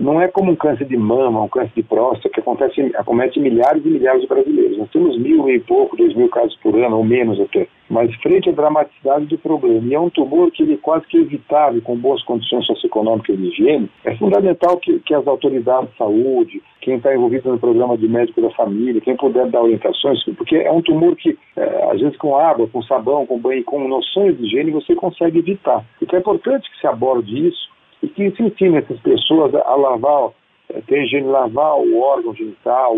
Não 0.00 0.20
é 0.20 0.28
como 0.28 0.52
um 0.52 0.56
câncer 0.56 0.84
de 0.84 0.96
mama, 0.96 1.42
um 1.42 1.48
câncer 1.48 1.72
de 1.74 1.82
próstata, 1.82 2.28
que 2.28 2.40
acontece, 2.40 2.80
acomete 2.94 3.40
milhares 3.40 3.84
e 3.84 3.88
milhares 3.88 4.22
de 4.22 4.28
brasileiros. 4.28 4.78
Nós 4.78 4.90
temos 4.90 5.18
mil 5.18 5.48
e 5.48 5.58
pouco, 5.58 5.96
dois 5.96 6.14
mil 6.14 6.28
casos 6.28 6.56
por 6.62 6.76
ano, 6.76 6.98
ou 6.98 7.04
menos 7.04 7.40
até. 7.40 7.66
Mas 7.90 8.14
frente 8.16 8.48
à 8.48 8.52
dramaticidade 8.52 9.26
do 9.26 9.36
problema, 9.38 9.86
e 9.86 9.94
é 9.94 10.00
um 10.00 10.08
tumor 10.08 10.50
que 10.52 10.62
ele 10.62 10.74
é 10.74 10.76
quase 10.76 11.06
que 11.06 11.18
evitável, 11.18 11.82
com 11.82 11.96
boas 11.96 12.22
condições 12.22 12.64
socioeconômicas 12.66 13.38
e 13.38 13.48
higiene, 13.48 13.90
é 14.04 14.14
fundamental 14.16 14.76
que, 14.78 15.00
que 15.00 15.14
as 15.14 15.26
autoridades 15.26 15.90
de 15.90 15.96
saúde, 15.98 16.62
quem 16.80 16.96
está 16.96 17.14
envolvido 17.14 17.50
no 17.50 17.58
programa 17.58 17.98
de 17.98 18.08
médico 18.08 18.40
da 18.40 18.50
família, 18.50 19.00
quem 19.00 19.16
puder 19.16 19.46
dar 19.48 19.62
orientações, 19.62 20.22
porque 20.36 20.56
é 20.56 20.70
um 20.70 20.80
tumor 20.80 21.16
que, 21.16 21.36
é, 21.56 21.90
às 21.90 22.00
vezes, 22.00 22.16
com 22.16 22.36
água, 22.36 22.68
com 22.68 22.82
sabão, 22.82 23.26
com 23.26 23.38
banho, 23.38 23.64
com 23.64 23.86
noções 23.88 24.38
de 24.38 24.46
higiene, 24.46 24.70
você 24.70 24.94
consegue 24.94 25.40
evitar. 25.40 25.84
Então 26.00 26.16
é 26.16 26.20
importante 26.20 26.70
que 26.70 26.80
se 26.80 26.86
aborde 26.86 27.48
isso 27.48 27.71
e 28.02 28.08
que 28.08 28.24
ensine 28.24 28.78
essas 28.78 28.98
pessoas 29.00 29.54
a 29.54 29.74
lavar, 29.76 30.30
é, 30.70 30.80
ter 30.80 31.04
higiene, 31.04 31.28
lavar 31.28 31.76
o 31.78 32.00
órgão 32.00 32.34
genital, 32.34 32.96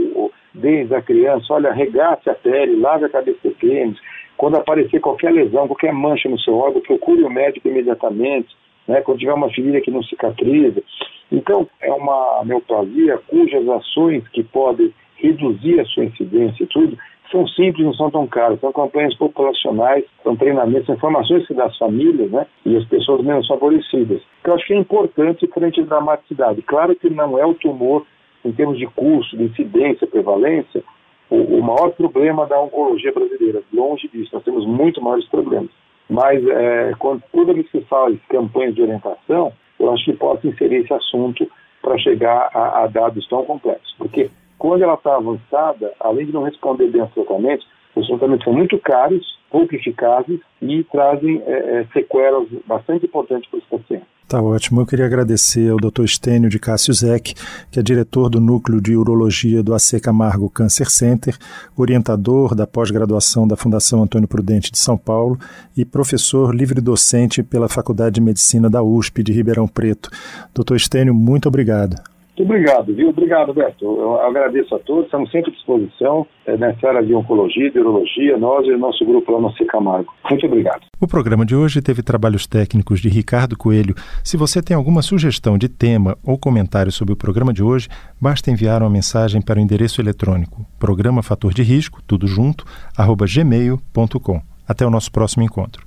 desde 0.54 0.94
a 0.94 1.02
criança, 1.02 1.52
olha, 1.52 1.72
regace 1.72 2.30
a 2.30 2.34
pele, 2.34 2.80
lave 2.80 3.04
a 3.04 3.08
cabeça 3.08 3.50
pênis, 3.58 3.98
quando 4.36 4.56
aparecer 4.56 5.00
qualquer 5.00 5.32
lesão, 5.32 5.66
qualquer 5.66 5.92
mancha 5.92 6.28
no 6.28 6.38
seu 6.38 6.56
órgão, 6.56 6.80
procure 6.80 7.22
o 7.22 7.30
médico 7.30 7.68
imediatamente, 7.68 8.48
né, 8.86 9.00
quando 9.00 9.18
tiver 9.18 9.32
uma 9.32 9.50
ferida 9.50 9.80
que 9.80 9.90
não 9.90 10.02
cicatriza. 10.02 10.82
Então, 11.30 11.66
é 11.80 11.92
uma 11.92 12.42
neoplasia 12.44 13.18
cujas 13.26 13.68
ações 13.68 14.26
que 14.28 14.42
podem 14.42 14.92
reduzir 15.16 15.80
a 15.80 15.84
sua 15.86 16.04
incidência 16.04 16.64
e 16.64 16.66
tudo, 16.66 16.98
são 17.30 17.46
simples, 17.48 17.84
não 17.84 17.94
são 17.94 18.10
tão 18.10 18.26
caras. 18.26 18.60
São 18.60 18.72
campanhas 18.72 19.14
populacionais, 19.16 20.04
são 20.22 20.36
treinamentos, 20.36 20.86
são 20.86 20.94
informações 20.94 21.46
que 21.46 21.54
dá 21.54 21.64
às 21.64 21.76
famílias 21.78 22.30
né, 22.30 22.46
e 22.64 22.76
às 22.76 22.84
pessoas 22.86 23.24
menos 23.24 23.46
favorecidas. 23.46 24.20
Então, 24.40 24.52
eu 24.52 24.54
acho 24.54 24.66
que 24.66 24.74
é 24.74 24.78
importante 24.78 25.46
frente 25.48 25.80
à 25.80 25.84
dramaticidade. 25.84 26.62
Claro 26.62 26.94
que 26.94 27.10
não 27.10 27.38
é 27.38 27.44
o 27.44 27.54
tumor, 27.54 28.04
em 28.44 28.52
termos 28.52 28.78
de 28.78 28.86
custo, 28.86 29.36
de 29.36 29.44
incidência, 29.44 30.06
prevalência, 30.06 30.82
o, 31.30 31.36
o 31.36 31.62
maior 31.62 31.90
problema 31.90 32.46
da 32.46 32.60
oncologia 32.60 33.12
brasileira. 33.12 33.62
Longe 33.72 34.08
disso, 34.08 34.30
nós 34.32 34.44
temos 34.44 34.66
muito 34.66 35.02
maiores 35.02 35.26
problemas. 35.28 35.70
Mas, 36.08 36.46
é, 36.46 36.92
quando 36.98 37.54
vez 37.54 37.68
que 37.70 37.78
se 37.78 37.84
fala 37.86 38.12
de 38.12 38.18
campanhas 38.28 38.74
de 38.74 38.82
orientação, 38.82 39.52
eu 39.80 39.92
acho 39.92 40.04
que 40.04 40.12
posso 40.12 40.46
inserir 40.46 40.82
esse 40.82 40.92
assunto 40.92 41.50
para 41.80 41.98
chegar 41.98 42.50
a, 42.54 42.84
a 42.84 42.86
dados 42.86 43.26
tão 43.28 43.44
complexos. 43.44 43.94
Porque 43.98 44.30
quando 44.58 44.82
ela 44.82 44.94
está 44.94 45.16
avançada, 45.16 45.92
além 46.00 46.26
de 46.26 46.32
não 46.32 46.42
responder 46.42 46.88
bem 46.88 47.00
aos 47.00 47.12
tratamentos, 47.12 47.66
os 47.96 48.06
tratamentos 48.06 48.44
são 48.44 48.52
muito 48.52 48.78
caros, 48.78 49.24
pouco 49.50 49.74
eficazes 49.74 50.40
e 50.60 50.82
trazem 50.84 51.42
é, 51.46 51.52
é, 51.52 51.86
sequelas 51.92 52.48
bastante 52.66 53.06
importantes 53.06 53.48
para 53.48 53.58
os 53.58 53.64
pacientes. 53.64 54.14
Tá 54.26 54.42
ótimo. 54.42 54.80
Eu 54.80 54.86
queria 54.86 55.04
agradecer 55.04 55.70
ao 55.70 55.76
Dr. 55.76 56.02
Estênio 56.04 56.48
de 56.48 56.58
Cássio 56.58 56.94
Zec, 56.94 57.34
que 57.70 57.78
é 57.78 57.82
diretor 57.82 58.30
do 58.30 58.40
Núcleo 58.40 58.80
de 58.80 58.96
Urologia 58.96 59.62
do 59.62 59.74
AC 59.74 60.00
Camargo 60.02 60.48
Cancer 60.48 60.90
Center, 60.90 61.36
orientador 61.76 62.54
da 62.54 62.66
pós-graduação 62.66 63.46
da 63.46 63.56
Fundação 63.56 64.02
Antônio 64.02 64.26
Prudente 64.26 64.72
de 64.72 64.78
São 64.78 64.96
Paulo 64.96 65.38
e 65.76 65.84
professor 65.84 66.54
livre-docente 66.54 67.42
pela 67.42 67.68
Faculdade 67.68 68.14
de 68.14 68.20
Medicina 68.22 68.70
da 68.70 68.82
USP 68.82 69.22
de 69.22 69.32
Ribeirão 69.32 69.68
Preto. 69.68 70.08
Doutor 70.54 70.76
Estênio, 70.76 71.14
muito 71.14 71.46
obrigado. 71.46 72.13
Muito 72.36 72.50
obrigado, 72.50 72.92
viu? 72.92 73.10
Obrigado, 73.10 73.54
Beto. 73.54 73.84
Eu 73.84 74.20
agradeço 74.20 74.74
a 74.74 74.78
todos, 74.80 75.04
estamos 75.04 75.30
sempre 75.30 75.50
à 75.50 75.54
disposição 75.54 76.26
é, 76.46 76.56
nessa 76.56 76.88
área 76.88 77.02
de 77.02 77.14
oncologia, 77.14 77.70
de 77.70 77.78
urologia, 77.78 78.36
nós 78.36 78.66
e 78.66 78.72
o 78.72 78.78
nosso 78.78 79.04
grupo 79.04 79.30
lá 79.32 79.40
no 79.40 79.54
Camargo. 79.66 80.12
Muito 80.28 80.46
obrigado. 80.46 80.82
O 81.00 81.06
programa 81.06 81.46
de 81.46 81.54
hoje 81.54 81.80
teve 81.80 82.02
trabalhos 82.02 82.46
técnicos 82.46 83.00
de 83.00 83.08
Ricardo 83.08 83.56
Coelho. 83.56 83.94
Se 84.22 84.36
você 84.36 84.60
tem 84.60 84.76
alguma 84.76 85.00
sugestão 85.00 85.56
de 85.56 85.68
tema 85.68 86.18
ou 86.24 86.36
comentário 86.36 86.90
sobre 86.90 87.14
o 87.14 87.16
programa 87.16 87.52
de 87.52 87.62
hoje, 87.62 87.88
basta 88.20 88.50
enviar 88.50 88.82
uma 88.82 88.90
mensagem 88.90 89.40
para 89.40 89.58
o 89.58 89.62
endereço 89.62 90.00
eletrônico 90.00 90.66
programa 90.78 91.22
fator 91.22 91.54
de 91.54 91.62
risco, 91.62 92.02
tudo 92.06 92.26
junto, 92.26 92.64
arroba 92.96 93.24
gmail.com. 93.26 94.42
Até 94.68 94.86
o 94.86 94.90
nosso 94.90 95.10
próximo 95.10 95.42
encontro. 95.42 95.86